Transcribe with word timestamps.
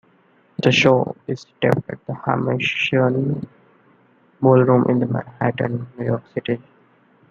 The 0.63 0.71
show 0.71 1.15
is 1.27 1.45
taped 1.61 1.87
at 1.87 2.03
the 2.07 2.15
Hammerstein 2.25 3.47
Ballroom 4.41 4.89
in 4.89 5.11
Manhattan, 5.11 5.85
New 5.95 6.05
York 6.07 6.23
City. 6.33 6.59